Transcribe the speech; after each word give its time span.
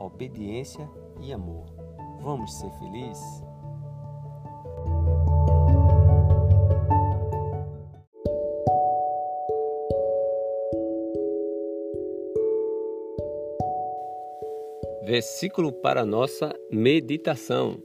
obediência 0.00 0.88
e 1.20 1.32
amor. 1.32 1.66
Vamos 2.20 2.52
ser 2.58 2.70
felizes? 2.72 3.44
Versículo 15.02 15.72
para 15.72 16.06
nossa 16.06 16.54
meditação. 16.70 17.76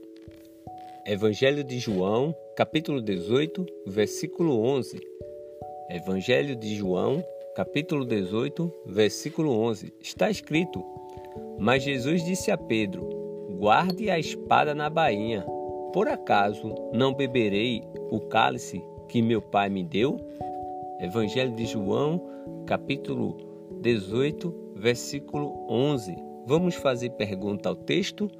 Evangelho 1.04 1.64
de 1.64 1.78
João, 1.78 2.34
capítulo 2.54 3.00
18, 3.00 3.66
versículo 3.86 4.60
11. 4.60 5.00
Evangelho 5.90 6.54
de 6.54 6.76
João, 6.76 7.24
capítulo 7.54 8.04
18, 8.04 8.72
versículo 8.86 9.50
11. 9.58 9.92
Está 10.00 10.30
escrito: 10.30 10.84
mas 11.58 11.82
Jesus 11.82 12.24
disse 12.24 12.50
a 12.50 12.58
Pedro: 12.58 13.08
Guarde 13.58 14.10
a 14.10 14.18
espada 14.18 14.74
na 14.74 14.90
bainha. 14.90 15.44
Por 15.92 16.08
acaso 16.08 16.74
não 16.92 17.14
beberei 17.14 17.82
o 18.10 18.20
cálice 18.20 18.84
que 19.08 19.22
meu 19.22 19.40
Pai 19.40 19.70
me 19.70 19.82
deu? 19.82 20.18
Evangelho 21.00 21.54
de 21.54 21.64
João, 21.64 22.20
capítulo 22.66 23.36
18, 23.80 24.54
versículo 24.74 25.66
11. 25.70 26.16
Vamos 26.46 26.74
fazer 26.74 27.10
pergunta 27.10 27.68
ao 27.68 27.76
texto. 27.76 28.30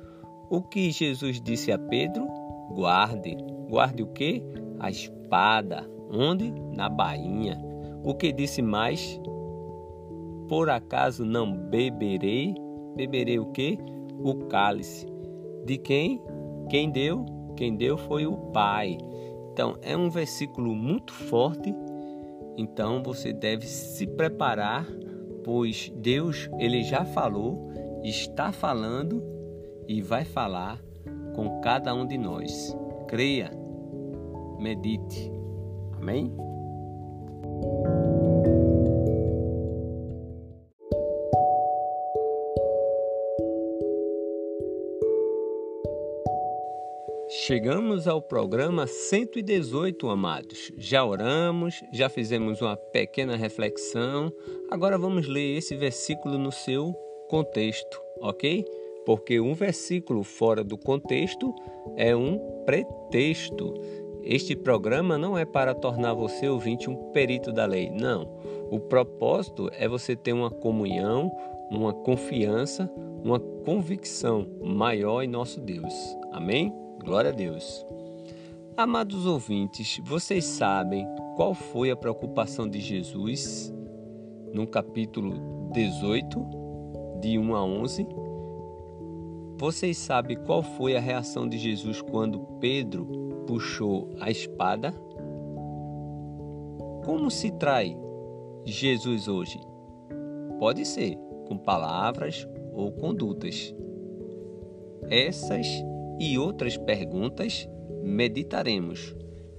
O 0.51 0.61
que 0.61 0.91
Jesus 0.91 1.41
disse 1.41 1.73
a 1.73 1.79
Pedro? 1.79 2.27
Guarde. 2.71 3.37
Guarde 3.69 4.03
o 4.03 4.07
que? 4.09 4.43
A 4.79 4.91
espada. 4.91 5.89
Onde? 6.11 6.53
Na 6.75 6.89
bainha. 6.89 7.59
O 8.05 8.15
que 8.15 8.33
disse 8.33 8.63
mais? 8.63 9.21
Por 10.49 10.71
acaso 10.71 11.25
não 11.25 11.53
beberei 11.57 12.55
beberei 12.97 13.39
o 13.39 13.47
que? 13.47 13.79
O 14.19 14.47
cálice. 14.47 15.07
De 15.65 15.77
quem? 15.79 16.21
Quem 16.69 16.91
deu? 16.91 17.25
Quem 17.57 17.77
deu 17.77 17.97
foi 17.97 18.27
o 18.27 18.37
Pai. 18.53 18.99
Então, 19.53 19.77
é 19.83 19.97
um 19.97 20.11
versículo 20.11 20.75
muito 20.75 21.13
forte. 21.13 21.75
Então, 22.57 23.03
você 23.03 23.33
deve 23.33 23.67
se 23.67 24.07
preparar, 24.07 24.87
pois 25.45 25.93
Deus, 25.97 26.49
ele 26.59 26.83
já 26.83 27.05
falou, 27.05 27.71
está 28.03 28.53
falando 28.53 29.23
e 29.87 30.01
vai 30.01 30.25
falar 30.25 30.81
com 31.35 31.61
cada 31.61 31.95
um 31.95 32.07
de 32.07 32.19
nós. 32.19 32.77
Creia, 33.07 33.51
medite. 34.59 35.31
Amém? 36.01 36.33
Chegamos 47.29 48.07
ao 48.07 48.23
programa 48.23 48.87
118, 48.87 50.09
amados. 50.09 50.71
Já 50.79 51.05
oramos, 51.05 51.83
já 51.93 52.09
fizemos 52.09 52.63
uma 52.63 52.77
pequena 52.77 53.35
reflexão. 53.35 54.33
Agora 54.71 54.97
vamos 54.97 55.27
ler 55.27 55.57
esse 55.57 55.75
versículo 55.75 56.39
no 56.39 56.53
seu 56.53 56.95
contexto, 57.29 58.01
ok? 58.21 58.65
Porque 59.05 59.41
um 59.41 59.55
versículo 59.55 60.23
fora 60.23 60.63
do 60.63 60.79
contexto 60.79 61.53
é 61.97 62.15
um 62.15 62.39
pretexto. 62.65 63.75
Este 64.23 64.55
programa 64.55 65.19
não 65.19 65.37
é 65.37 65.45
para 65.45 65.75
tornar 65.75 66.15
você 66.15 66.49
ouvinte 66.49 66.89
um 66.89 67.11
perito 67.11 67.51
da 67.51 67.67
lei, 67.67 67.91
não. 67.91 68.39
O 68.71 68.79
propósito 68.79 69.69
é 69.73 69.89
você 69.89 70.15
ter 70.15 70.33
uma 70.33 70.51
comunhão, 70.51 71.33
uma 71.73 71.93
confiança, 71.93 72.89
uma 73.25 73.41
convicção 73.41 74.47
maior 74.63 75.23
em 75.23 75.29
nosso 75.29 75.61
Deus. 75.61 75.93
Amém? 76.31 76.86
Glória 77.07 77.31
a 77.31 77.33
Deus. 77.33 77.87
Amados 78.77 79.27
ouvintes, 79.27 80.01
vocês 80.05 80.45
sabem 80.45 81.07
qual 81.37 81.55
foi 81.55 81.89
a 81.89 81.97
preocupação 81.97 82.69
de 82.69 82.81
Jesus 82.81 83.73
no 84.53 84.67
capítulo 84.67 85.71
18, 85.73 86.45
de 87.21 87.39
1 87.39 87.55
a 87.55 87.65
11? 87.65 88.09
Vocês 89.57 89.97
sabem 89.99 90.37
qual 90.37 90.65
foi 90.65 90.97
a 90.97 91.01
reação 91.01 91.49
de 91.49 91.57
Jesus 91.59 92.03
quando 92.03 92.41
Pedro 92.59 93.07
puxou 93.47 94.11
a 94.21 94.29
espada? 94.29 94.91
Como 97.05 97.31
se 97.31 97.53
trai 97.53 97.97
Jesus 98.65 99.29
hoje? 99.29 99.61
Pode 100.59 100.85
ser 100.85 101.17
com 101.47 101.57
palavras 101.57 102.49
ou 102.75 102.91
condutas. 102.91 103.73
Essas 105.09 105.69
e 106.19 106.39
outras 106.39 106.77
perguntas 106.77 107.69
meditaremos 108.03 109.15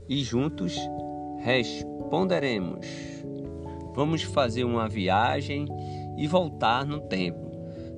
e 0.07 0.24
juntos 0.24 0.77
responderemos. 1.39 2.86
Vamos 3.94 4.24
fazer 4.24 4.63
uma 4.63 4.88
viagem 4.88 5.65
e 6.18 6.27
voltar 6.27 6.86
no 6.86 7.01
tempo. 7.01 7.48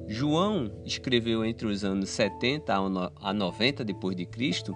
João 0.08 0.72
escreveu 0.84 1.46
entre 1.46 1.68
os 1.68 1.84
anos 1.84 2.10
70 2.10 2.74
a 3.22 3.34
90 3.34 3.86
depois 3.86 4.16
de 4.16 4.26
Cristo 4.26 4.74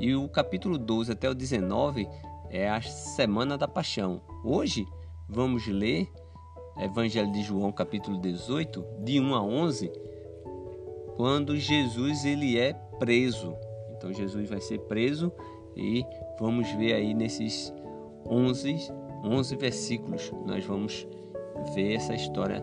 e 0.00 0.14
o 0.14 0.28
capítulo 0.28 0.76
12 0.76 1.12
até 1.12 1.30
o 1.30 1.34
19 1.34 2.08
é 2.50 2.68
a 2.68 2.82
semana 2.82 3.56
da 3.56 3.68
paixão. 3.68 4.20
Hoje 4.44 4.84
vamos 5.28 5.66
ler 5.66 6.10
Evangelho 6.76 7.30
de 7.30 7.42
João 7.42 7.70
capítulo 7.70 8.20
18 8.20 8.84
de 9.04 9.20
1 9.20 9.34
a 9.34 9.42
11 9.42 9.92
quando 11.16 11.56
Jesus 11.56 12.24
ele 12.24 12.58
é 12.58 12.72
preso. 12.98 13.56
Então 13.90 14.12
Jesus 14.12 14.48
vai 14.48 14.60
ser 14.60 14.78
preso 14.80 15.32
e 15.76 16.04
vamos 16.38 16.70
ver 16.72 16.94
aí 16.94 17.14
nesses 17.14 17.72
11, 18.26 18.92
11 19.24 19.56
versículos, 19.56 20.32
nós 20.46 20.64
vamos 20.64 21.06
ver 21.74 21.94
essa 21.94 22.14
história 22.14 22.62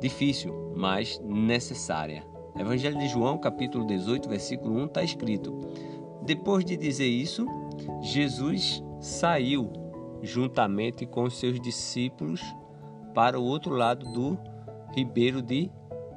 difícil, 0.00 0.72
mas 0.74 1.20
necessária. 1.20 2.24
Evangelho 2.58 2.98
de 2.98 3.08
João, 3.08 3.38
capítulo 3.38 3.86
18, 3.86 4.28
versículo 4.28 4.74
1, 4.82 4.84
está 4.86 5.02
escrito: 5.02 5.60
Depois 6.22 6.64
de 6.64 6.76
dizer 6.76 7.06
isso, 7.06 7.46
Jesus 8.00 8.82
saiu 9.00 9.70
juntamente 10.22 11.06
com 11.06 11.24
os 11.24 11.38
seus 11.38 11.60
discípulos 11.60 12.42
para 13.14 13.38
o 13.38 13.44
outro 13.44 13.74
lado 13.74 14.10
do 14.12 14.38
ribeiro 14.94 15.40
de 15.40 15.70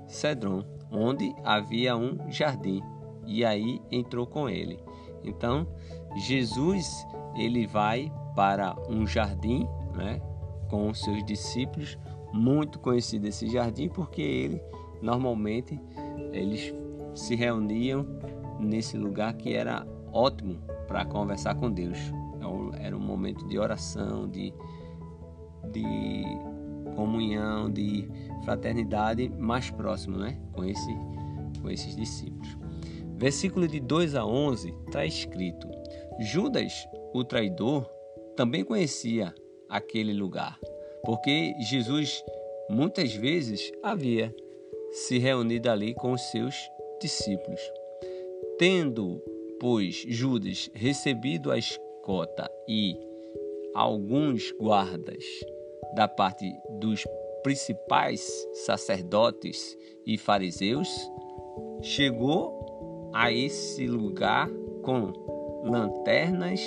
Cedron, 0.08 0.64
onde 0.94 1.34
havia 1.44 1.98
um 1.98 2.30
jardim, 2.30 2.82
e 3.26 3.44
aí 3.44 3.82
entrou 3.92 4.28
com 4.28 4.48
ele. 4.48 4.80
Então, 5.24 5.68
Jesus 6.16 7.06
ele 7.36 7.66
vai 7.66 8.12
para 8.36 8.76
um 8.90 9.08
jardim, 9.08 9.68
né, 9.96 10.22
com 10.70 10.90
os 10.90 11.02
seus 11.02 11.24
discípulos, 11.26 11.98
muito 12.32 12.80
conhecido 12.80 13.28
esse 13.28 13.48
jardim 13.48 13.90
porque 13.90 14.22
ele 14.22 14.62
normalmente 15.02 15.80
eles 16.32 16.74
se 17.14 17.36
reuniam 17.36 18.06
nesse 18.60 18.98
lugar 18.98 19.34
que 19.34 19.54
era 19.54 19.86
ótimo 20.12 20.58
para 20.88 21.06
conversar 21.06 21.56
com 21.56 21.72
Deus. 21.72 21.98
Então, 22.36 22.72
era 22.74 22.96
um 22.96 23.00
momento 23.00 23.48
de 23.48 23.58
oração, 23.60 24.28
de, 24.28 24.54
de 25.72 26.24
comunhão, 26.94 27.70
de 27.70 28.08
fraternidade 28.44 29.30
mais 29.30 29.70
próximo 29.70 30.18
né? 30.18 30.40
com, 30.52 30.64
esse, 30.64 30.94
com 31.62 31.70
esses 31.70 31.96
discípulos. 31.96 32.58
Versículo 33.18 33.68
de 33.68 33.80
2 33.80 34.16
a 34.16 34.26
11 34.26 34.74
está 34.88 35.06
escrito: 35.06 35.68
Judas, 36.20 36.74
o 37.14 37.24
traidor, 37.24 37.90
também 38.36 38.64
conhecia 38.64 39.34
aquele 39.70 40.14
lugar, 40.14 40.60
porque 41.06 41.54
Jesus 41.60 42.24
muitas 42.70 43.14
vezes 43.14 43.72
havia 43.82 44.36
se 44.92 45.18
reunido 45.18 45.70
ali 45.70 45.94
com 45.94 46.14
os 46.14 46.22
seus 46.32 46.56
discípulos. 47.02 47.62
Tendo, 48.58 49.22
pois, 49.60 50.04
Judas 50.08 50.70
recebido 50.74 51.52
a 51.52 51.58
escota 51.58 52.50
e 52.68 52.98
alguns 53.74 54.52
guardas 54.60 55.24
da 55.96 56.08
parte 56.08 56.52
dos 56.80 57.04
principais 57.44 58.22
sacerdotes 58.66 59.78
e 60.06 60.18
fariseus, 60.18 60.90
chegou 61.82 63.12
a 63.14 63.32
esse 63.32 63.86
lugar 63.88 64.50
com 64.82 65.14
lanternas, 65.64 66.62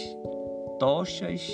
tochas 0.79 1.51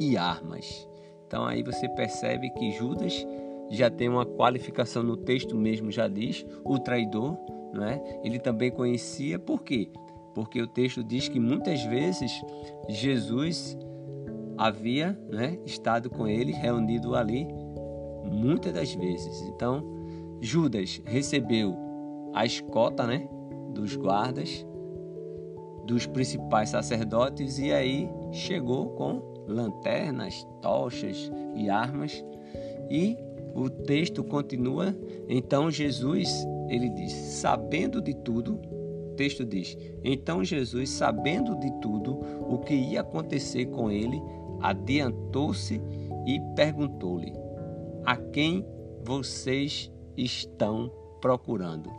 e 0.00 0.16
armas. 0.16 0.88
Então 1.26 1.44
aí 1.44 1.62
você 1.62 1.88
percebe 1.90 2.50
que 2.50 2.72
Judas 2.72 3.26
já 3.70 3.90
tem 3.90 4.08
uma 4.08 4.24
qualificação 4.24 5.02
no 5.02 5.16
texto 5.16 5.56
mesmo, 5.56 5.90
já 5.90 6.06
diz, 6.06 6.46
o 6.64 6.78
traidor, 6.78 7.36
não 7.72 7.84
é? 7.84 8.20
Ele 8.22 8.38
também 8.38 8.70
conhecia, 8.70 9.38
por 9.38 9.62
quê? 9.62 9.88
Porque 10.34 10.60
o 10.60 10.66
texto 10.66 11.02
diz 11.02 11.28
que 11.28 11.40
muitas 11.40 11.82
vezes 11.84 12.32
Jesus 12.88 13.76
havia 14.56 15.18
né, 15.30 15.58
estado 15.64 16.08
com 16.10 16.26
ele, 16.26 16.52
reunido 16.52 17.14
ali, 17.14 17.46
muitas 18.24 18.72
das 18.72 18.94
vezes. 18.94 19.42
Então, 19.42 19.84
Judas 20.40 21.00
recebeu 21.04 21.76
a 22.34 22.44
escota 22.44 23.06
né, 23.06 23.28
dos 23.72 23.96
guardas, 23.96 24.66
dos 25.86 26.06
principais 26.06 26.70
sacerdotes, 26.70 27.58
e 27.58 27.72
aí 27.72 28.08
chegou 28.32 28.90
com 28.90 29.34
lanternas, 29.46 30.46
tochas 30.62 31.30
e 31.54 31.68
armas 31.68 32.24
e 32.90 33.16
o 33.54 33.70
texto 33.70 34.24
continua, 34.24 34.96
então 35.28 35.70
Jesus, 35.70 36.28
ele 36.68 36.88
diz, 36.90 37.12
sabendo 37.12 38.02
de 38.02 38.14
tudo, 38.14 38.60
o 39.12 39.14
texto 39.14 39.44
diz, 39.44 39.76
então 40.02 40.42
Jesus, 40.42 40.90
sabendo 40.90 41.56
de 41.60 41.70
tudo 41.80 42.18
o 42.48 42.58
que 42.58 42.74
ia 42.74 43.00
acontecer 43.00 43.66
com 43.66 43.90
ele, 43.90 44.20
adiantou-se 44.64 45.78
e 46.26 46.40
perguntou-lhe: 46.56 47.34
A 48.04 48.16
quem 48.16 48.66
vocês 49.04 49.92
estão 50.16 50.90
procurando? 51.20 51.90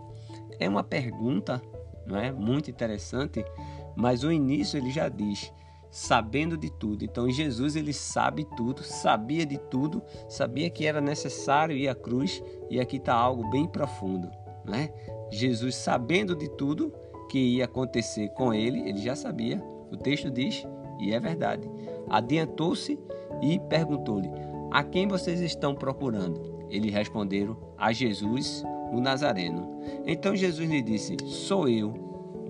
É 0.59 0.67
uma 0.67 0.83
pergunta, 0.83 1.61
não 2.07 2.17
é? 2.17 2.31
Muito 2.31 2.71
interessante, 2.71 3.45
mas 3.95 4.23
o 4.23 4.31
início 4.31 4.77
ele 4.77 4.89
já 4.89 5.07
diz: 5.07 5.53
sabendo 5.91 6.57
de 6.57 6.71
tudo. 6.71 7.05
Então 7.05 7.29
Jesus 7.29 7.75
ele 7.75 7.93
sabe 7.93 8.47
tudo, 8.57 8.83
sabia 8.83 9.45
de 9.45 9.59
tudo, 9.59 10.01
sabia 10.27 10.69
que 10.69 10.87
era 10.87 10.99
necessário 10.99 11.77
ir 11.77 11.87
à 11.87 11.93
cruz 11.93 12.43
e 12.69 12.79
aqui 12.79 12.97
está 12.97 13.13
algo 13.13 13.47
bem 13.51 13.67
profundo, 13.67 14.31
né? 14.65 14.89
Jesus 15.31 15.75
sabendo 15.75 16.35
de 16.35 16.49
tudo 16.49 16.91
que 17.29 17.57
ia 17.57 17.65
acontecer 17.65 18.29
com 18.29 18.51
ele, 18.53 18.89
ele 18.89 18.97
já 18.97 19.15
sabia. 19.15 19.61
O 19.91 19.97
texto 19.97 20.31
diz 20.31 20.65
e 20.99 21.13
é 21.13 21.19
verdade. 21.19 21.69
Adiantou-se 22.09 22.99
e 23.41 23.59
perguntou-lhe: 23.59 24.29
A 24.71 24.83
quem 24.83 25.07
vocês 25.07 25.39
estão 25.41 25.75
procurando? 25.75 26.67
Eles 26.69 26.93
responderam: 26.93 27.57
A 27.77 27.91
Jesus, 27.91 28.63
o 28.91 28.99
Nazareno. 28.99 29.81
Então 30.05 30.35
Jesus 30.35 30.69
lhe 30.69 30.81
disse: 30.81 31.17
Sou 31.25 31.67
eu. 31.67 31.93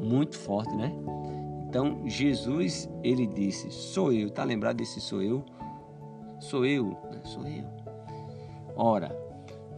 Muito 0.02 0.38
forte, 0.38 0.76
né? 0.76 0.94
Então 1.68 2.02
Jesus, 2.06 2.90
ele 3.04 3.26
disse: 3.26 3.72
Sou 3.72 4.12
eu. 4.12 4.30
Tá 4.30 4.44
lembrado 4.44 4.78
desse 4.78 5.00
sou 5.00 5.22
eu? 5.22 5.44
Sou 6.40 6.66
eu, 6.66 6.96
sou 7.24 7.48
eu. 7.48 7.66
Ora, 8.76 9.16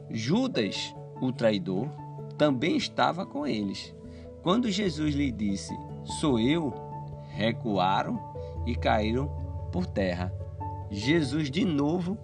Judas, 0.10 0.94
o 1.22 1.32
traidor, 1.32 1.88
também 2.38 2.78
estava 2.78 3.26
com 3.26 3.46
eles. 3.46 3.94
Quando 4.42 4.70
Jesus 4.70 5.14
lhe 5.14 5.32
disse: 5.32 5.76
Sou 6.20 6.40
eu, 6.40 6.74
recuaram 7.30 8.20
e 8.66 8.76
caíram 8.76 9.47
por 9.72 9.86
terra. 9.86 10.34
Jesus 10.90 11.52
de 11.52 11.66
novo 11.66 12.18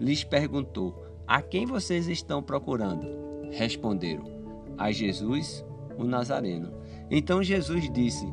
lhes 0.00 0.24
perguntou: 0.24 1.04
A 1.26 1.42
quem 1.42 1.66
vocês 1.66 2.08
estão 2.08 2.42
procurando? 2.42 3.06
Responderam: 3.50 4.24
A 4.78 4.90
Jesus, 4.90 5.64
o 5.98 6.04
Nazareno. 6.04 6.72
Então 7.10 7.42
Jesus 7.42 7.90
disse: 7.92 8.26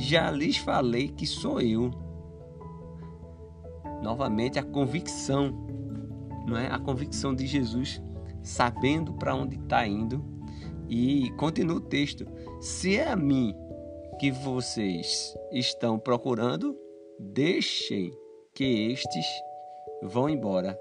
já 0.00 0.30
lhes 0.30 0.56
falei 0.56 1.08
que 1.08 1.26
sou 1.26 1.60
eu. 1.60 1.90
Novamente 4.02 4.58
a 4.58 4.62
convicção, 4.62 5.52
não 6.46 6.56
é? 6.56 6.68
A 6.68 6.78
convicção 6.78 7.34
de 7.34 7.46
Jesus, 7.46 8.02
sabendo 8.42 9.12
para 9.12 9.34
onde 9.34 9.56
está 9.56 9.86
indo. 9.86 10.24
E 10.88 11.30
continua 11.32 11.76
o 11.76 11.80
texto: 11.82 12.26
se 12.60 12.96
é 12.96 13.10
a 13.10 13.16
mim 13.16 13.54
que 14.18 14.30
vocês 14.30 15.36
estão 15.52 15.98
procurando, 15.98 16.74
deixem 17.20 18.10
que 18.54 18.90
estes 18.90 19.26
vão 20.02 20.28
embora. 20.28 20.78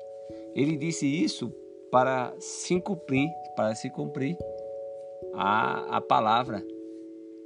Ele 0.56 0.78
disse 0.78 1.06
isso 1.06 1.54
para 1.92 2.34
se 2.40 2.80
cumprir, 2.80 3.30
para 3.56 3.76
se 3.76 3.90
cumprir 3.90 4.38
a, 5.34 5.98
a 5.98 6.02
palavra 6.02 6.66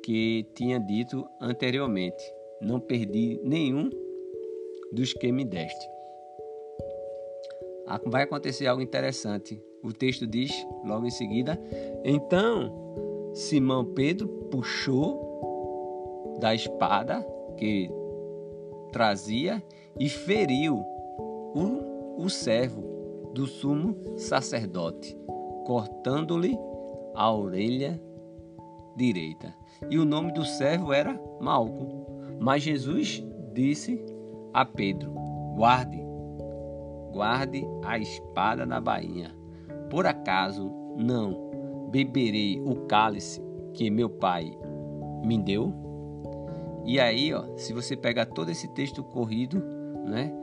que 0.03 0.45
tinha 0.53 0.79
dito 0.79 1.27
anteriormente: 1.41 2.23
Não 2.61 2.79
perdi 2.79 3.39
nenhum 3.43 3.89
dos 4.91 5.13
que 5.13 5.31
me 5.31 5.43
deste. 5.43 5.89
Ah, 7.87 7.99
vai 8.05 8.23
acontecer 8.23 8.67
algo 8.67 8.81
interessante. 8.81 9.61
O 9.83 9.91
texto 9.91 10.27
diz 10.27 10.51
logo 10.85 11.05
em 11.05 11.11
seguida: 11.11 11.59
Então 12.03 13.31
Simão 13.33 13.85
Pedro 13.85 14.27
puxou 14.51 15.31
da 16.39 16.53
espada 16.53 17.25
que 17.57 17.89
trazia 18.93 19.61
e 19.99 20.07
feriu 20.07 20.77
o, 20.77 22.23
o 22.23 22.29
servo 22.29 22.81
do 23.33 23.45
sumo 23.45 23.97
sacerdote, 24.15 25.17
cortando-lhe 25.65 26.57
a 27.15 27.33
orelha 27.33 27.99
direita. 28.95 29.53
E 29.89 29.97
o 29.97 30.05
nome 30.05 30.31
do 30.31 30.45
servo 30.45 30.93
era 30.93 31.19
Malco. 31.41 32.05
Mas 32.39 32.63
Jesus 32.63 33.25
disse 33.53 33.99
a 34.53 34.63
Pedro: 34.63 35.11
Guarde, 35.55 36.01
guarde 37.11 37.65
a 37.83 37.97
espada 37.97 38.65
na 38.65 38.79
bainha. 38.79 39.35
Por 39.89 40.05
acaso 40.05 40.71
não 40.95 41.89
beberei 41.91 42.61
o 42.61 42.85
cálice 42.87 43.41
que 43.73 43.89
meu 43.89 44.09
pai 44.09 44.55
me 45.23 45.37
deu? 45.37 45.73
E 46.85 46.99
aí, 46.99 47.33
ó, 47.33 47.57
se 47.57 47.73
você 47.73 47.95
pegar 47.95 48.25
todo 48.25 48.49
esse 48.49 48.67
texto 48.69 49.03
corrido, 49.03 49.63
né? 50.05 50.33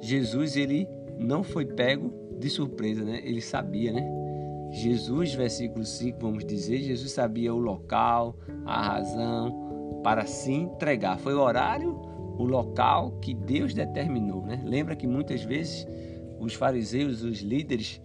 Jesus 0.00 0.56
ele 0.56 0.88
não 1.18 1.42
foi 1.42 1.66
pego 1.66 2.12
de 2.38 2.48
surpresa, 2.48 3.04
né? 3.04 3.20
Ele 3.22 3.40
sabia, 3.40 3.92
né? 3.92 4.08
Jesus, 4.70 5.34
versículo 5.34 5.84
5, 5.84 6.18
vamos 6.20 6.44
dizer, 6.44 6.78
Jesus 6.78 7.10
sabia 7.10 7.52
o 7.52 7.58
local, 7.58 8.36
a 8.64 8.80
razão 8.80 10.00
para 10.02 10.24
se 10.26 10.52
entregar. 10.52 11.18
Foi 11.18 11.34
o 11.34 11.40
horário, 11.40 11.90
o 12.38 12.44
local 12.44 13.18
que 13.20 13.34
Deus 13.34 13.74
determinou. 13.74 14.42
Né? 14.46 14.62
Lembra 14.64 14.94
que 14.94 15.06
muitas 15.06 15.42
vezes 15.42 15.86
os 16.38 16.54
fariseus, 16.54 17.22
os 17.22 17.40
líderes, 17.40 18.00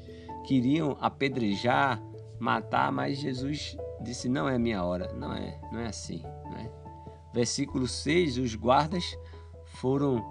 queriam 0.45 0.97
apedrejar, 0.99 2.01
matar, 2.39 2.91
mas 2.91 3.19
Jesus 3.19 3.77
disse: 4.01 4.27
Não 4.27 4.49
é 4.49 4.57
minha 4.57 4.83
hora, 4.83 5.13
não 5.13 5.33
é, 5.33 5.59
não 5.71 5.79
é 5.79 5.87
assim. 5.87 6.21
Né? 6.51 6.69
Versículo 7.35 7.85
6: 7.85 8.37
Os 8.37 8.55
guardas 8.55 9.03
foram, 9.65 10.23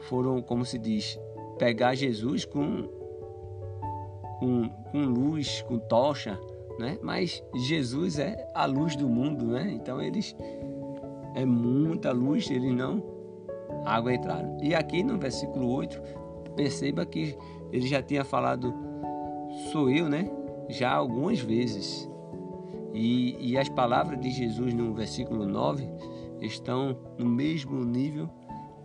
foram, 0.00 0.42
como 0.42 0.64
se 0.64 0.76
diz, 0.76 1.16
pegar 1.56 1.94
Jesus 1.94 2.44
com, 2.44 2.88
com, 4.40 4.68
com 4.90 5.04
luz, 5.04 5.62
com 5.62 5.78
tocha, 5.78 6.36
né? 6.80 6.98
Mas 7.00 7.40
Jesus 7.54 8.18
é 8.18 8.50
a 8.56 8.66
luz 8.66 8.96
do 8.96 9.08
mundo, 9.08 9.46
né? 9.46 9.70
Então 9.70 10.02
eles 10.02 10.34
é 11.36 11.44
muita 11.44 12.10
luz, 12.10 12.50
eles 12.50 12.74
não 12.74 13.04
aguentaram. 13.86 14.58
E 14.60 14.74
aqui 14.74 15.04
no 15.04 15.16
versículo 15.16 15.70
8, 15.70 16.02
perceba 16.56 17.06
que 17.06 17.38
ele 17.70 17.86
já 17.86 18.02
tinha 18.02 18.24
falado 18.24 18.74
sou 19.70 19.88
eu, 19.88 20.08
né? 20.08 20.28
Já 20.68 20.90
algumas 20.90 21.38
vezes. 21.38 22.09
E, 22.92 23.36
e 23.38 23.58
as 23.58 23.68
palavras 23.68 24.20
de 24.20 24.30
Jesus 24.30 24.74
no 24.74 24.92
versículo 24.94 25.46
9 25.46 25.88
estão 26.40 26.98
no 27.18 27.26
mesmo 27.26 27.84
nível 27.84 28.28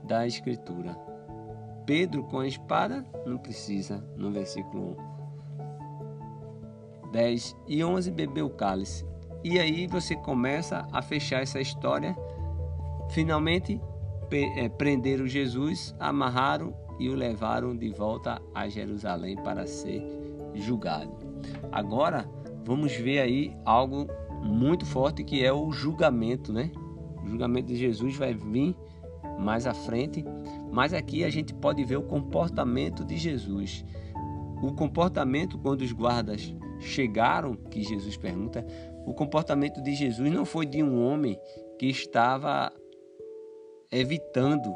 da 0.03 0.27
Escritura. 0.27 0.95
Pedro 1.85 2.23
com 2.23 2.39
a 2.39 2.47
espada 2.47 3.05
não 3.25 3.37
precisa, 3.37 4.03
no 4.15 4.31
versículo 4.31 4.97
1. 7.07 7.11
10 7.11 7.55
e 7.67 7.83
11 7.83 8.11
bebeu 8.11 8.47
o 8.47 8.49
cálice. 8.49 9.05
E 9.43 9.59
aí 9.59 9.87
você 9.87 10.15
começa 10.15 10.87
a 10.91 11.01
fechar 11.01 11.41
essa 11.41 11.61
história. 11.61 12.15
Finalmente 13.11 13.79
é, 14.57 14.67
prenderam 14.67 15.27
Jesus, 15.27 15.95
amarraram 15.99 16.73
e 16.99 17.09
o 17.09 17.15
levaram 17.15 17.75
de 17.75 17.89
volta 17.89 18.41
a 18.53 18.67
Jerusalém 18.67 19.35
para 19.35 19.67
ser 19.67 20.03
julgado. 20.55 21.13
Agora 21.71 22.27
vamos 22.65 22.93
ver 22.95 23.19
aí 23.19 23.55
algo 23.63 24.07
muito 24.41 24.85
forte 24.85 25.23
que 25.23 25.43
é 25.45 25.53
o 25.53 25.71
julgamento, 25.71 26.51
né? 26.51 26.71
O 27.23 27.27
julgamento 27.27 27.67
de 27.67 27.75
Jesus 27.75 28.15
vai 28.17 28.33
vir 28.33 28.75
mais 29.39 29.67
à 29.67 29.73
frente, 29.73 30.25
mas 30.71 30.93
aqui 30.93 31.23
a 31.23 31.29
gente 31.29 31.53
pode 31.53 31.83
ver 31.83 31.97
o 31.97 32.03
comportamento 32.03 33.05
de 33.05 33.17
Jesus. 33.17 33.85
O 34.61 34.73
comportamento 34.73 35.57
quando 35.57 35.81
os 35.81 35.91
guardas 35.91 36.53
chegaram, 36.79 37.55
que 37.55 37.83
Jesus 37.83 38.17
pergunta, 38.17 38.65
o 39.05 39.13
comportamento 39.13 39.81
de 39.81 39.93
Jesus 39.93 40.31
não 40.31 40.45
foi 40.45 40.65
de 40.65 40.81
um 40.81 41.05
homem 41.05 41.39
que 41.77 41.87
estava 41.87 42.71
evitando 43.91 44.73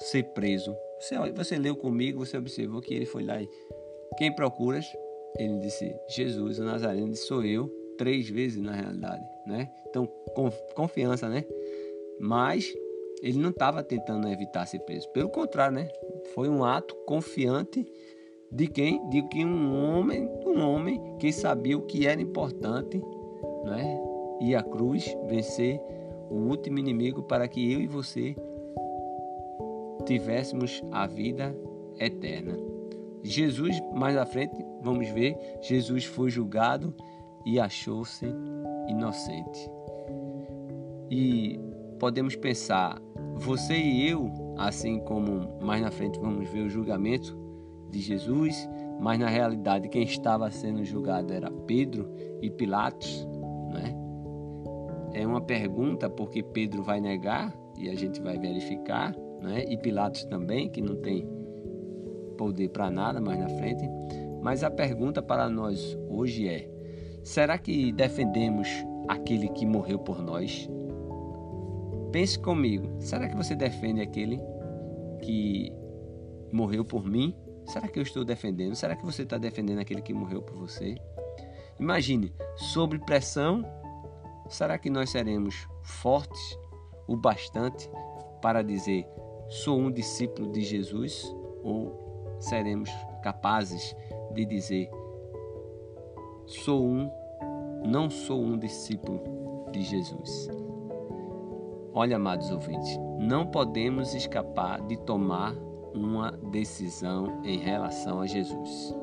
ser 0.00 0.24
preso. 0.34 0.74
Você, 0.98 1.16
você 1.32 1.58
leu 1.58 1.76
comigo, 1.76 2.24
você 2.24 2.36
observou 2.36 2.80
que 2.80 2.92
ele 2.92 3.06
foi 3.06 3.24
lá 3.24 3.40
e 3.40 3.48
quem 4.18 4.34
procuras? 4.34 4.86
Ele 5.38 5.58
disse 5.58 5.94
Jesus, 6.08 6.58
o 6.58 6.64
Nazareno, 6.64 7.14
sou 7.14 7.44
eu, 7.44 7.68
três 7.96 8.28
vezes 8.28 8.60
na 8.60 8.72
realidade, 8.72 9.24
né? 9.46 9.70
Então, 9.88 10.06
confiança, 10.74 11.28
né? 11.28 11.44
Mas 12.18 12.74
ele 13.22 13.38
não 13.38 13.50
estava 13.50 13.82
tentando 13.82 14.28
evitar 14.28 14.66
ser 14.66 14.80
preso. 14.80 15.08
Pelo 15.10 15.28
contrário, 15.28 15.76
né? 15.76 15.88
Foi 16.34 16.48
um 16.48 16.64
ato 16.64 16.94
confiante 17.06 17.86
de 18.50 18.66
quem? 18.66 19.08
De 19.10 19.22
que 19.28 19.44
um 19.44 19.74
homem, 19.74 20.28
um 20.46 20.60
homem 20.60 21.00
que 21.18 21.32
sabia 21.32 21.76
o 21.76 21.82
que 21.82 22.06
era 22.06 22.20
importante, 22.20 23.00
né? 23.64 24.00
E 24.40 24.54
a 24.54 24.62
cruz 24.62 25.14
vencer 25.28 25.80
o 26.30 26.34
último 26.34 26.78
inimigo 26.78 27.22
para 27.22 27.46
que 27.46 27.72
eu 27.72 27.80
e 27.80 27.86
você 27.86 28.34
tivéssemos 30.06 30.82
a 30.90 31.06
vida 31.06 31.54
eterna. 31.98 32.69
Jesus, 33.22 33.80
mais 33.94 34.16
à 34.16 34.24
frente, 34.24 34.54
vamos 34.82 35.08
ver, 35.10 35.36
Jesus 35.60 36.04
foi 36.04 36.30
julgado 36.30 36.94
e 37.44 37.58
achou-se 37.58 38.26
inocente. 38.88 39.70
E 41.10 41.58
podemos 41.98 42.36
pensar, 42.36 43.00
você 43.36 43.76
e 43.76 44.08
eu, 44.08 44.30
assim 44.56 45.00
como 45.00 45.58
mais 45.60 45.82
na 45.82 45.90
frente 45.90 46.18
vamos 46.18 46.48
ver 46.48 46.60
o 46.60 46.68
julgamento 46.68 47.38
de 47.90 48.00
Jesus, 48.00 48.68
mas 49.00 49.18
na 49.18 49.28
realidade 49.28 49.88
quem 49.88 50.02
estava 50.02 50.50
sendo 50.50 50.84
julgado 50.84 51.32
era 51.32 51.50
Pedro 51.50 52.08
e 52.40 52.50
Pilatos, 52.50 53.26
né? 53.72 53.94
É 55.12 55.26
uma 55.26 55.40
pergunta 55.40 56.08
porque 56.08 56.42
Pedro 56.42 56.82
vai 56.82 57.00
negar 57.00 57.52
e 57.76 57.88
a 57.88 57.94
gente 57.94 58.20
vai 58.20 58.38
verificar, 58.38 59.14
né? 59.40 59.64
E 59.68 59.76
Pilatos 59.76 60.24
também, 60.24 60.68
que 60.68 60.80
não 60.80 60.96
tem 60.96 61.26
poder 62.40 62.70
para 62.70 62.90
nada 62.90 63.20
mais 63.20 63.38
na 63.38 63.50
frente. 63.50 63.86
Mas 64.40 64.64
a 64.64 64.70
pergunta 64.70 65.20
para 65.20 65.50
nós 65.50 65.98
hoje 66.08 66.48
é: 66.48 66.66
será 67.22 67.58
que 67.58 67.92
defendemos 67.92 68.66
aquele 69.06 69.50
que 69.50 69.66
morreu 69.66 69.98
por 69.98 70.22
nós? 70.22 70.66
Pense 72.10 72.38
comigo, 72.38 72.88
será 72.98 73.28
que 73.28 73.36
você 73.36 73.54
defende 73.54 74.00
aquele 74.00 74.40
que 75.20 75.70
morreu 76.50 76.82
por 76.82 77.04
mim? 77.04 77.36
Será 77.66 77.86
que 77.86 77.98
eu 77.98 78.02
estou 78.02 78.24
defendendo? 78.24 78.74
Será 78.74 78.96
que 78.96 79.04
você 79.04 79.22
está 79.22 79.36
defendendo 79.36 79.78
aquele 79.78 80.00
que 80.00 80.14
morreu 80.14 80.40
por 80.40 80.56
você? 80.56 80.96
Imagine, 81.78 82.32
sob 82.56 82.98
pressão, 83.00 83.62
será 84.48 84.78
que 84.78 84.88
nós 84.88 85.10
seremos 85.10 85.68
fortes 85.82 86.58
o 87.06 87.16
bastante 87.16 87.88
para 88.40 88.62
dizer 88.62 89.06
sou 89.48 89.78
um 89.78 89.90
discípulo 89.90 90.50
de 90.50 90.62
Jesus? 90.62 91.22
Ou 91.62 92.09
seremos 92.40 92.90
capazes 93.22 93.94
de 94.32 94.44
dizer 94.44 94.90
sou 96.46 96.84
um, 96.84 97.10
não 97.84 98.10
sou 98.10 98.42
um 98.42 98.58
discípulo 98.58 99.22
de 99.70 99.82
Jesus? 99.82 100.48
Olha, 101.92 102.16
amados 102.16 102.50
ouvintes, 102.50 102.98
não 103.18 103.46
podemos 103.46 104.14
escapar 104.14 104.80
de 104.82 104.96
tomar 104.96 105.54
uma 105.94 106.30
decisão 106.30 107.40
em 107.44 107.58
relação 107.58 108.20
a 108.20 108.26
Jesus. 108.26 108.94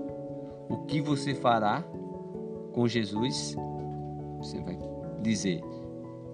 O 0.70 0.78
que 0.86 1.02
você 1.02 1.34
fará 1.34 1.84
com 2.74 2.88
Jesus? 2.88 3.56
Você 4.38 4.62
vai 4.62 4.78
dizer: 5.22 5.62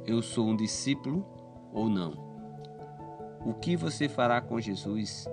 Eu 0.06 0.22
sou 0.22 0.48
um 0.48 0.56
discípulo 0.56 1.26
ou 1.74 1.90
não? 1.90 2.14
O 3.46 3.54
que 3.54 3.76
você 3.76 4.08
fará 4.08 4.40
com 4.40 4.60
Jesus? 4.60 5.28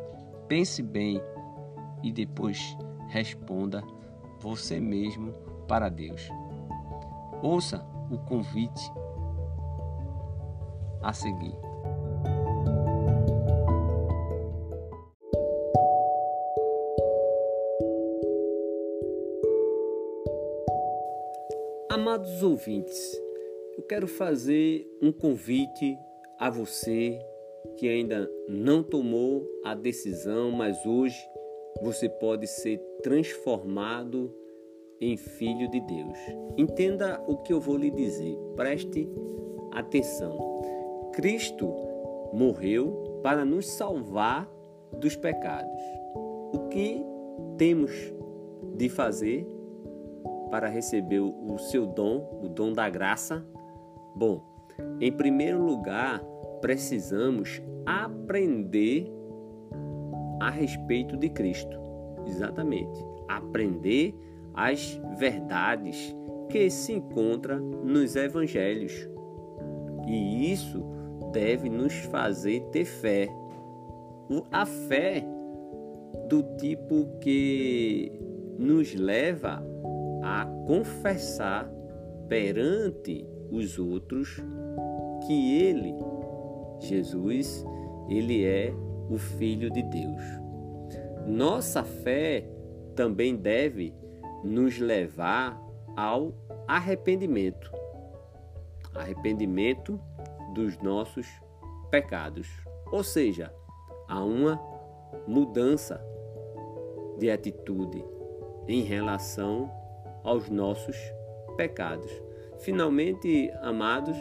Pense 0.48 0.82
bem 0.82 1.22
e 2.02 2.12
depois 2.12 2.76
responda 3.08 3.82
você 4.40 4.80
mesmo 4.80 5.34
para 5.66 5.88
Deus. 5.88 6.28
Ouça 7.42 7.86
o 8.10 8.18
convite 8.18 8.92
a 11.02 11.12
seguir. 11.12 11.54
Amados 21.88 22.42
ouvintes, 22.42 23.20
eu 23.76 23.82
quero 23.84 24.06
fazer 24.06 24.86
um 25.02 25.12
convite 25.12 25.98
a 26.38 26.48
você 26.50 27.20
que 27.76 27.88
ainda 27.88 28.30
não 28.48 28.82
tomou 28.82 29.46
a 29.64 29.74
decisão, 29.74 30.50
mas 30.50 30.84
hoje 30.86 31.18
você 31.82 32.08
pode 32.08 32.46
ser 32.46 32.78
transformado 33.02 34.34
em 35.00 35.16
filho 35.16 35.68
de 35.70 35.80
Deus. 35.80 36.18
Entenda 36.56 37.22
o 37.26 37.38
que 37.38 37.52
eu 37.52 37.60
vou 37.60 37.76
lhe 37.76 37.90
dizer, 37.90 38.36
preste 38.54 39.08
atenção. 39.72 40.38
Cristo 41.12 41.72
morreu 42.32 43.20
para 43.22 43.44
nos 43.44 43.66
salvar 43.66 44.48
dos 44.98 45.16
pecados. 45.16 45.80
O 46.52 46.68
que 46.68 47.02
temos 47.56 47.90
de 48.76 48.88
fazer 48.88 49.46
para 50.50 50.68
receber 50.68 51.20
o 51.20 51.58
seu 51.58 51.86
dom, 51.86 52.40
o 52.42 52.48
dom 52.48 52.72
da 52.72 52.88
graça? 52.90 53.44
Bom, 54.16 54.42
em 55.00 55.12
primeiro 55.12 55.62
lugar, 55.62 56.22
precisamos 56.60 57.62
aprender 57.86 59.10
a 60.40 60.50
respeito 60.50 61.16
de 61.16 61.28
Cristo. 61.28 61.78
Exatamente. 62.26 62.98
Aprender 63.28 64.14
as 64.54 65.00
verdades 65.16 66.16
que 66.48 66.68
se 66.68 66.94
encontram 66.94 67.60
nos 67.60 68.16
evangelhos. 68.16 69.08
E 70.08 70.52
isso 70.52 70.82
deve 71.32 71.68
nos 71.68 71.94
fazer 72.06 72.60
ter 72.72 72.84
fé. 72.84 73.28
A 74.50 74.66
fé 74.66 75.24
do 76.28 76.42
tipo 76.56 77.06
que 77.20 78.12
nos 78.58 78.94
leva 78.94 79.62
a 80.22 80.46
confessar 80.66 81.70
perante 82.28 83.26
os 83.50 83.78
outros 83.78 84.36
que 85.26 85.62
ele, 85.62 85.94
Jesus, 86.78 87.64
ele 88.08 88.44
é 88.44 88.72
o 89.10 89.18
Filho 89.18 89.70
de 89.70 89.82
Deus. 89.82 90.22
Nossa 91.26 91.82
fé 91.82 92.48
também 92.94 93.36
deve 93.36 93.92
nos 94.44 94.78
levar 94.78 95.60
ao 95.96 96.32
arrependimento. 96.66 97.70
Arrependimento 98.94 100.00
dos 100.54 100.78
nossos 100.78 101.26
pecados. 101.90 102.48
Ou 102.92 103.02
seja, 103.02 103.52
a 104.08 104.22
uma 104.24 104.60
mudança 105.26 106.02
de 107.18 107.30
atitude 107.30 108.04
em 108.66 108.82
relação 108.82 109.70
aos 110.22 110.48
nossos 110.48 110.96
pecados. 111.56 112.10
Finalmente, 112.58 113.50
amados, 113.62 114.16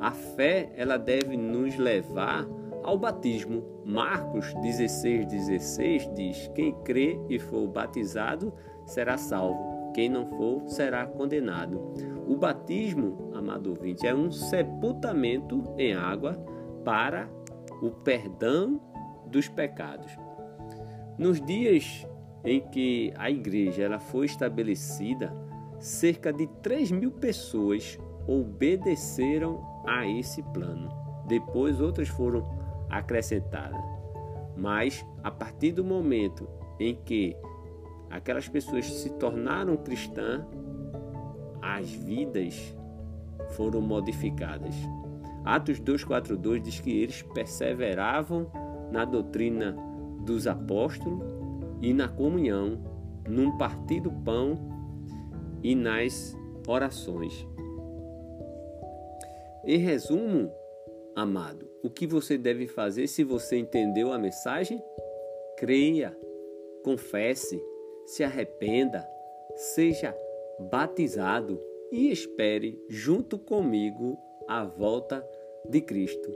a 0.00 0.10
fé 0.10 0.72
ela 0.76 0.98
deve 0.98 1.36
nos 1.36 1.76
levar 1.76 2.46
ao 2.86 2.96
batismo. 2.96 3.64
Marcos 3.84 4.54
16, 4.62 5.26
16 5.26 6.14
diz: 6.14 6.50
Quem 6.54 6.72
crê 6.82 7.20
e 7.28 7.38
for 7.38 7.66
batizado 7.66 8.54
será 8.86 9.18
salvo, 9.18 9.92
quem 9.92 10.08
não 10.08 10.26
for 10.26 10.62
será 10.68 11.04
condenado. 11.04 11.92
O 12.26 12.36
batismo, 12.36 13.32
amado 13.34 13.70
ouvinte, 13.70 14.06
é 14.06 14.14
um 14.14 14.30
sepultamento 14.30 15.62
em 15.76 15.94
água 15.94 16.34
para 16.84 17.28
o 17.82 17.90
perdão 17.90 18.80
dos 19.26 19.48
pecados. 19.48 20.16
Nos 21.18 21.40
dias 21.40 22.06
em 22.44 22.60
que 22.60 23.12
a 23.16 23.30
igreja 23.30 23.82
ela 23.82 23.98
foi 23.98 24.26
estabelecida, 24.26 25.32
cerca 25.80 26.32
de 26.32 26.46
3 26.62 26.92
mil 26.92 27.10
pessoas 27.10 27.98
obedeceram 28.26 29.60
a 29.86 30.06
esse 30.06 30.42
plano. 30.42 30.88
Depois 31.26 31.80
outras 31.80 32.08
foram 32.08 32.55
acrescentadas. 32.88 33.80
Mas 34.56 35.04
a 35.22 35.30
partir 35.30 35.72
do 35.72 35.84
momento 35.84 36.48
em 36.78 36.94
que 36.94 37.36
aquelas 38.10 38.48
pessoas 38.48 38.86
se 38.86 39.10
tornaram 39.10 39.76
cristãs, 39.76 40.44
as 41.60 41.90
vidas 41.90 42.76
foram 43.50 43.80
modificadas. 43.80 44.74
Atos 45.44 45.78
2:42 45.80 46.62
diz 46.62 46.80
que 46.80 46.90
eles 46.90 47.22
perseveravam 47.22 48.50
na 48.90 49.04
doutrina 49.04 49.76
dos 50.24 50.46
apóstolos 50.46 51.20
e 51.80 51.92
na 51.92 52.08
comunhão, 52.08 52.80
num 53.28 53.56
partir 53.56 54.00
do 54.00 54.10
pão 54.10 54.58
e 55.62 55.74
nas 55.74 56.36
orações. 56.66 57.46
Em 59.64 59.78
resumo, 59.78 60.50
amado, 61.14 61.65
o 61.86 61.90
que 61.90 62.04
você 62.04 62.36
deve 62.36 62.66
fazer 62.66 63.06
se 63.06 63.22
você 63.22 63.56
entendeu 63.56 64.12
a 64.12 64.18
mensagem? 64.18 64.82
Creia, 65.56 66.18
confesse, 66.82 67.62
se 68.04 68.24
arrependa, 68.24 69.06
seja 69.54 70.12
batizado 70.58 71.62
e 71.92 72.10
espere 72.10 72.76
junto 72.88 73.38
comigo 73.38 74.18
a 74.48 74.64
volta 74.64 75.24
de 75.68 75.80
Cristo. 75.80 76.28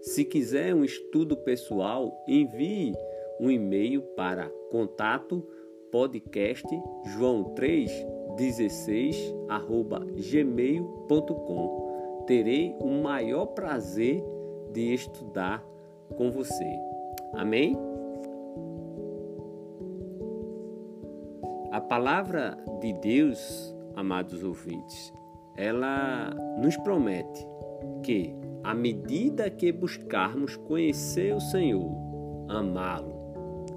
Se 0.00 0.24
quiser 0.24 0.74
um 0.74 0.82
estudo 0.82 1.36
pessoal, 1.36 2.10
envie 2.26 2.94
um 3.38 3.50
e-mail 3.50 4.00
para 4.16 4.48
contato 4.70 5.46
podcast 5.92 6.66
joão 7.18 7.52
316 7.52 9.34
arroba 9.50 10.00
gmail.com. 10.00 11.84
Terei 12.26 12.74
o 12.80 12.88
maior 13.02 13.48
prazer 13.48 14.24
de 14.74 14.92
estudar 14.92 15.64
com 16.16 16.30
você. 16.30 16.78
Amém? 17.32 17.76
A 21.70 21.80
palavra 21.80 22.58
de 22.80 22.92
Deus, 22.94 23.74
amados 23.96 24.44
ouvintes, 24.44 25.12
ela 25.56 26.30
nos 26.60 26.76
promete 26.78 27.46
que 28.02 28.34
à 28.62 28.74
medida 28.74 29.50
que 29.50 29.72
buscarmos 29.72 30.56
conhecer 30.56 31.34
o 31.34 31.40
Senhor, 31.40 31.90
amá-lo, 32.48 33.14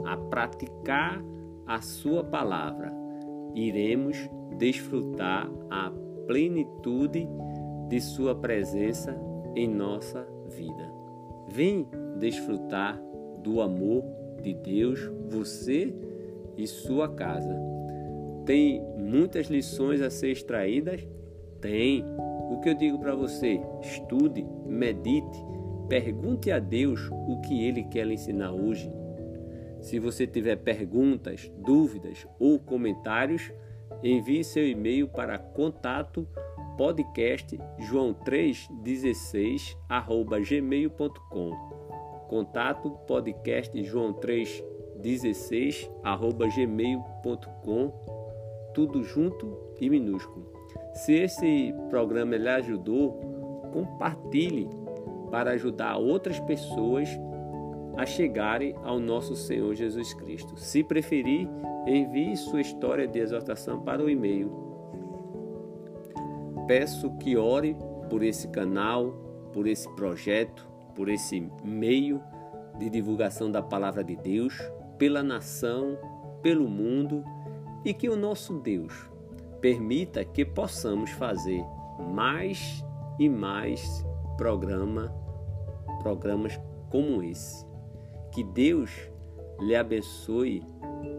a 0.06 0.18
praticar 0.18 1.22
a 1.66 1.82
Sua 1.82 2.24
palavra, 2.24 2.92
iremos 3.54 4.30
desfrutar 4.58 5.50
a 5.70 5.92
plenitude 6.28 7.28
de 7.90 8.00
Sua 8.00 8.36
presença 8.36 9.20
em 9.56 9.68
nossa 9.68 10.37
vida. 10.48 10.92
Vem 11.50 11.88
desfrutar 12.20 13.02
do 13.44 13.62
amor 13.62 14.04
de 14.42 14.54
Deus, 14.54 15.00
você 15.30 15.94
e 16.58 16.68
sua 16.68 17.10
casa. 17.10 17.56
Tem 18.46 18.82
muitas 18.98 19.48
lições 19.48 20.02
a 20.02 20.10
ser 20.10 20.32
extraídas? 20.32 21.08
Tem. 21.62 22.04
O 22.50 22.60
que 22.62 22.70
eu 22.70 22.74
digo 22.74 23.00
para 23.00 23.14
você? 23.14 23.60
Estude, 23.82 24.46
medite, 24.66 25.38
pergunte 25.90 26.52
a 26.52 26.60
Deus 26.60 27.10
o 27.12 27.42
que 27.42 27.64
Ele 27.66 27.84
quer 27.84 28.06
lhe 28.06 28.14
ensinar 28.14 28.52
hoje. 28.52 28.92
Se 29.82 30.00
você 30.00 30.26
tiver 30.26 30.56
perguntas, 30.58 31.52
dúvidas 31.58 32.28
ou 32.40 32.60
comentários, 32.60 33.52
envie 34.04 34.44
seu 34.44 34.68
e-mail 34.68 35.08
para 35.08 35.38
contato 35.38 36.28
podcast 36.78 37.60
joão316 37.80 39.76
arroba 39.90 40.40
gmail.com 40.40 41.52
contato 42.30 42.92
podcast 43.08 43.78
joão316 43.78 45.92
arroba 46.04 46.48
gmail.com 46.48 47.92
tudo 48.74 49.04
junto 49.04 49.58
e 49.82 49.90
minúsculo 49.90 50.58
se 50.98 51.14
esse 51.14 51.74
programa 51.92 52.36
lhe 52.36 52.50
ajudou, 52.50 53.12
compartilhe 53.72 54.68
para 55.30 55.52
ajudar 55.52 55.96
outras 55.98 56.40
pessoas 56.40 57.08
a 57.96 58.06
chegarem 58.06 58.76
ao 58.84 59.00
nosso 59.00 59.36
Senhor 59.36 59.76
Jesus 59.76 60.14
Cristo. 60.16 60.58
Se 60.58 60.84
preferir, 60.84 61.48
envie 61.86 62.36
sua 62.36 62.62
história 62.62 63.08
de 63.08 63.20
exortação 63.20 63.80
para 63.82 64.04
o 64.04 64.10
e-mail. 64.10 64.67
Peço 66.68 67.12
que 67.18 67.38
ore 67.38 67.76
por 68.10 68.22
esse 68.22 68.50
canal, 68.50 69.12
por 69.54 69.68
esse 69.68 69.90
projeto, 69.96 70.68
por 70.94 71.08
esse 71.08 71.50
meio 71.64 72.22
de 72.78 72.90
divulgação 72.90 73.50
da 73.50 73.62
palavra 73.62 74.04
de 74.04 74.16
Deus, 74.16 74.54
pela 74.98 75.24
nação, 75.24 75.98
pelo 76.42 76.68
mundo 76.68 77.24
e 77.86 77.94
que 77.94 78.10
o 78.10 78.16
nosso 78.16 78.60
Deus 78.60 79.10
permita 79.62 80.24
que 80.26 80.44
possamos 80.44 81.10
fazer 81.12 81.64
mais 82.14 82.84
e 83.18 83.30
mais 83.30 84.06
programa, 84.38 85.14
programas 86.02 86.60
como 86.90 87.24
esse. 87.24 87.66
Que 88.32 88.44
Deus 88.44 88.92
lhe 89.60 89.76
abençoe, 89.76 90.64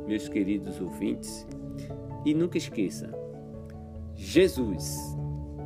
meus 0.06 0.28
queridos 0.28 0.80
ouvintes, 0.80 1.46
e 2.24 2.32
nunca 2.32 2.58
esqueça: 2.58 3.10
Jesus 4.14 5.17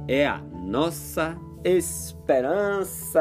é 0.08 0.26
a 0.26 0.38
nossa 0.38 1.36
esperança. 1.64 3.20